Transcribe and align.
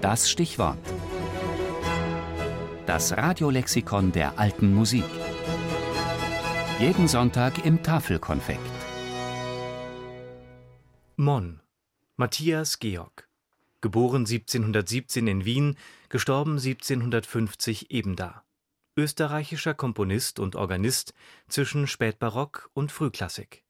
Das 0.00 0.30
Stichwort. 0.30 0.78
Das 2.86 3.14
Radiolexikon 3.14 4.12
der 4.12 4.38
alten 4.38 4.74
Musik. 4.74 5.04
Jeden 6.78 7.06
Sonntag 7.06 7.66
im 7.66 7.82
Tafelkonfekt. 7.82 8.60
Mon. 11.16 11.60
Matthias 12.16 12.78
Georg. 12.78 13.28
Geboren 13.82 14.22
1717 14.22 15.26
in 15.26 15.44
Wien, 15.44 15.76
gestorben 16.08 16.52
1750 16.52 17.90
ebenda. 17.90 18.42
Österreichischer 18.96 19.74
Komponist 19.74 20.40
und 20.40 20.56
Organist 20.56 21.12
zwischen 21.48 21.86
Spätbarock 21.86 22.70
und 22.72 22.90
Frühklassik. 22.90 23.64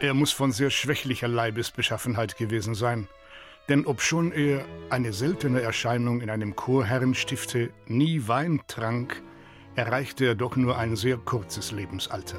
Er 0.00 0.14
muss 0.14 0.32
von 0.32 0.52
sehr 0.52 0.70
schwächlicher 0.70 1.28
Leibesbeschaffenheit 1.28 2.36
gewesen 2.36 2.74
sein, 2.74 3.08
denn 3.68 3.86
obschon 3.86 4.32
er, 4.32 4.64
eine 4.90 5.12
seltene 5.12 5.62
Erscheinung 5.62 6.20
in 6.20 6.30
einem 6.30 6.56
Chorherrenstifte, 6.56 7.70
nie 7.86 8.26
Wein 8.26 8.60
trank, 8.66 9.22
erreichte 9.76 10.26
er 10.26 10.34
doch 10.34 10.56
nur 10.56 10.76
ein 10.78 10.96
sehr 10.96 11.16
kurzes 11.16 11.72
Lebensalter. 11.72 12.38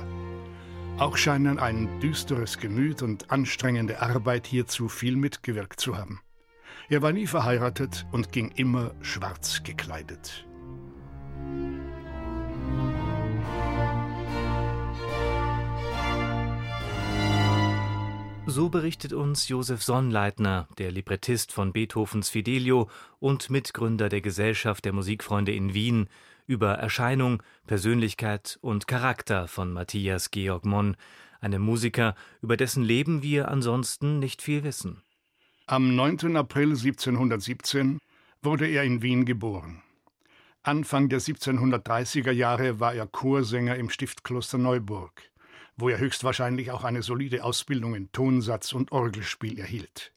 Auch 0.98 1.18
scheinen 1.18 1.60
ein 1.60 1.99
düsteres 1.99 2.58
Gemüt 2.58 3.02
und 3.02 3.32
anstrengende 3.32 4.02
Arbeit 4.02 4.48
hierzu 4.48 4.88
viel 4.88 5.16
mitgewirkt 5.16 5.80
zu 5.80 5.98
haben. 5.98 6.22
Er 6.88 7.02
war 7.02 7.12
nie 7.12 7.27
verheiratet 7.27 8.05
und 8.12 8.32
ging 8.32 8.52
immer 8.55 8.91
schwarz 9.02 9.63
gekleidet. 9.63 10.46
So 18.48 18.70
berichtet 18.70 19.12
uns 19.12 19.48
Josef 19.48 19.82
Sonnleitner, 19.82 20.68
der 20.77 20.91
Librettist 20.91 21.51
von 21.51 21.74
Beethovens 21.74 22.29
Fidelio 22.29 22.90
und 23.20 23.49
Mitgründer 23.49 24.07
der 24.07 24.21
Gesellschaft 24.21 24.85
der 24.85 24.93
Musikfreunde 24.93 25.51
in 25.51 25.74
Wien, 25.74 26.07
über 26.46 26.73
Erscheinung, 26.73 27.41
Persönlichkeit 27.66 28.60
und 28.62 28.88
Charakter 28.88 29.48
von 29.48 29.73
Matthias 29.73 30.29
Georg 30.29 30.63
Monn, 30.63 30.96
einem 31.41 31.63
Musiker, 31.63 32.13
über 32.41 32.55
dessen 32.55 32.84
Leben 32.84 33.23
wir 33.23 33.49
ansonsten 33.49 34.20
nicht 34.20 34.43
viel 34.43 34.63
wissen. 34.63 35.01
Am 35.66 35.96
9. 35.96 36.38
April 36.38 36.70
1717 36.70 37.98
wurde 38.43 38.68
er 38.68 38.84
in 38.84 39.01
Wien 39.01 39.26
geboren. 39.26 39.82
Anfang 40.62 41.10
der 41.10 41.20
1730er 41.20 42.32
Jahre 42.32 42.79
war 42.79 42.93
er 42.93 43.07
Chorsänger 43.07 43.76
im 43.76 43.90
Stiftkloster 43.90 44.60
Neuburg 44.60 45.32
wo 45.77 45.90
er 45.90 45.99
höchstwahrscheinlich 45.99 46.71
auch 46.71 46.84
eine 46.84 47.01
solide 47.01 47.43
Ausbildung 47.43 47.95
in 47.95 48.12
Tonsatz 48.12 48.73
und 48.73 48.91
Orgelspiel 48.91 49.59
erhielt. 49.59 50.13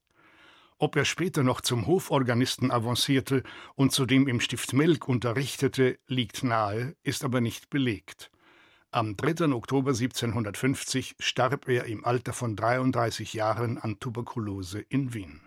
Ob 0.79 0.95
er 0.95 1.05
später 1.05 1.43
noch 1.43 1.61
zum 1.61 1.89
Hoforganisten 1.89 2.71
avancierte 2.71 3.43
und 3.75 3.93
zudem 3.93 4.29
im 4.29 4.41
Stift 4.41 4.73
Melk 4.73 5.09
unterrichtete, 5.09 5.99
liegt 6.07 6.45
nahe, 6.45 6.95
ist 7.03 7.25
aber 7.25 7.41
nicht 7.41 7.69
belegt. 7.69 8.31
Am 8.91 9.17
3. 9.17 9.53
Oktober 9.53 9.91
1750 9.91 11.17
starb 11.19 11.69
er 11.69 11.85
im 11.85 12.05
Alter 12.05 12.33
von 12.33 12.55
33 12.55 13.35
Jahren 13.35 13.77
an 13.77 13.99
Tuberkulose 13.99 14.81
in 14.81 15.13
Wien. 15.13 15.41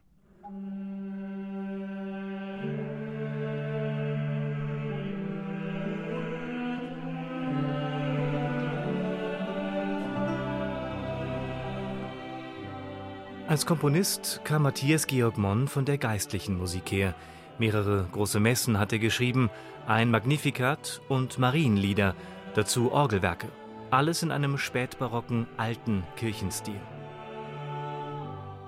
Als 13.52 13.66
Komponist 13.66 14.40
kam 14.46 14.64
Matthias 14.64 15.08
Georg 15.08 15.38
Monn 15.38 15.68
von 15.68 15.84
der 15.84 15.98
geistlichen 15.98 16.58
Musik 16.58 16.90
her. 16.90 17.14
Mehrere 17.60 18.08
große 18.14 18.40
Messen 18.40 18.80
hat 18.80 18.94
er 18.94 19.00
geschrieben, 19.00 19.50
ein 19.86 20.10
Magnificat 20.10 21.02
und 21.10 21.38
Marienlieder, 21.38 22.16
dazu 22.56 22.94
Orgelwerke. 22.94 23.50
Alles 23.90 24.24
in 24.24 24.32
einem 24.32 24.58
spätbarocken 24.58 25.48
alten 25.58 26.04
Kirchenstil. 26.16 26.80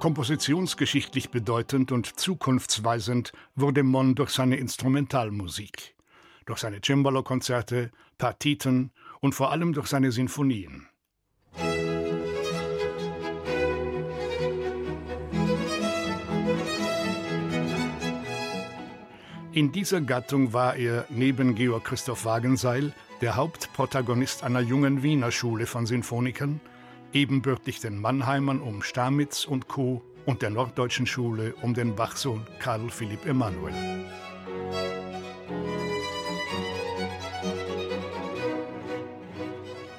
Kompositionsgeschichtlich 0.01 1.29
bedeutend 1.29 1.93
und 1.93 2.19
zukunftsweisend 2.19 3.31
wurde 3.55 3.83
Monn 3.83 4.15
durch 4.15 4.31
seine 4.31 4.57
Instrumentalmusik, 4.57 5.95
durch 6.45 6.59
seine 6.59 6.81
Cembalo-Konzerte, 6.81 7.89
Partiten 8.17 8.91
und 9.21 9.33
vor 9.33 9.49
allem 9.49 9.71
durch 9.71 9.87
seine 9.87 10.11
Sinfonien. 10.11 10.89
In 19.53 19.71
dieser 19.71 20.01
Gattung 20.01 20.51
war 20.51 20.77
er 20.77 21.05
neben 21.09 21.53
Georg 21.53 21.83
Christoph 21.83 22.25
Wagenseil 22.25 22.91
der 23.21 23.35
Hauptprotagonist 23.35 24.43
einer 24.43 24.61
jungen 24.61 25.03
Wiener 25.03 25.31
Schule 25.31 25.67
von 25.67 25.85
Sinfonikern, 25.85 26.59
ebenbürtig 27.13 27.79
den 27.79 28.01
Mannheimern 28.01 28.59
um 28.59 28.81
Stamitz 28.81 29.45
und 29.45 29.67
Co. 29.67 30.01
und 30.25 30.41
der 30.41 30.49
Norddeutschen 30.49 31.05
Schule 31.05 31.53
um 31.61 31.75
den 31.75 31.95
Bachsohn 31.95 32.41
Karl 32.57 32.89
Philipp 32.89 33.27
Emanuel. 33.27 33.75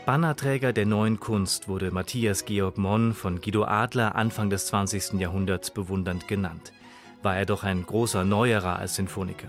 Bannerträger 0.05 0.73
der 0.73 0.87
neuen 0.87 1.21
Kunst 1.21 1.69
wurde 1.69 1.93
Matthias 1.93 2.45
Georg 2.45 2.77
Monn 2.77 3.15
von 3.15 3.41
Guido 3.41 3.63
Adler 3.63 4.17
Anfang 4.17 4.51
des 4.51 4.67
20. 4.67 5.21
Jahrhunderts 5.21 5.71
bewundernd 5.71 6.27
genannt 6.27 6.73
war 7.25 7.37
er 7.37 7.47
doch 7.47 7.65
ein 7.65 7.85
großer 7.85 8.25
Neuerer 8.25 8.79
als 8.79 8.97
Sinfoniker. 8.97 9.49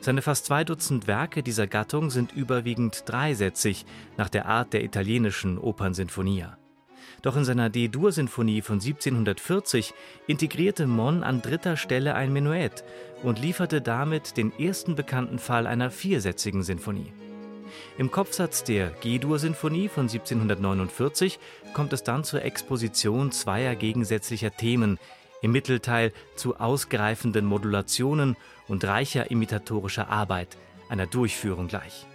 Seine 0.00 0.22
fast 0.22 0.46
zwei 0.46 0.64
Dutzend 0.64 1.06
Werke 1.06 1.42
dieser 1.42 1.66
Gattung 1.66 2.10
sind 2.10 2.32
überwiegend 2.32 3.04
dreisätzig 3.06 3.86
nach 4.16 4.28
der 4.28 4.46
Art 4.46 4.72
der 4.72 4.84
italienischen 4.84 5.58
Opernsinfonia. 5.58 6.58
Doch 7.22 7.36
in 7.36 7.44
seiner 7.44 7.70
D-Dur-Sinfonie 7.70 8.62
von 8.62 8.74
1740 8.74 9.94
integrierte 10.26 10.86
Mon 10.86 11.22
an 11.22 11.42
dritter 11.42 11.76
Stelle 11.76 12.14
ein 12.14 12.32
Menuett 12.32 12.84
und 13.22 13.40
lieferte 13.40 13.80
damit 13.80 14.36
den 14.36 14.52
ersten 14.58 14.94
bekannten 14.94 15.38
Fall 15.38 15.66
einer 15.66 15.90
viersätzigen 15.90 16.62
Sinfonie. 16.62 17.12
Im 17.98 18.10
Kopfsatz 18.10 18.62
der 18.64 18.90
G-Dur-Sinfonie 18.90 19.88
von 19.88 20.04
1749 20.04 21.38
kommt 21.72 21.92
es 21.92 22.02
dann 22.04 22.24
zur 22.24 22.42
Exposition 22.42 23.32
zweier 23.32 23.74
gegensätzlicher 23.74 24.50
Themen, 24.50 24.98
im 25.42 25.52
Mittelteil 25.52 26.12
zu 26.34 26.56
ausgreifenden 26.56 27.44
Modulationen 27.44 28.36
und 28.68 28.84
reicher 28.84 29.30
imitatorischer 29.30 30.08
Arbeit, 30.08 30.56
einer 30.88 31.06
Durchführung 31.06 31.68
gleich. 31.68 32.06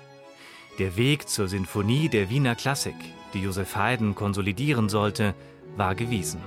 Der 0.79 0.95
Weg 0.95 1.27
zur 1.27 1.47
Sinfonie 1.47 2.09
der 2.09 2.29
Wiener 2.29 2.55
Klassik, 2.55 2.95
die 3.33 3.41
Josef 3.41 3.75
Haydn 3.75 4.15
konsolidieren 4.15 4.89
sollte, 4.89 5.35
war 5.75 5.95
gewiesen. 5.95 6.41